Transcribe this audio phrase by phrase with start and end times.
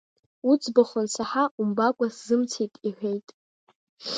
[0.49, 3.27] Уӡбахә ансаҳа умбакәа сзымцеит,– иҳәеит.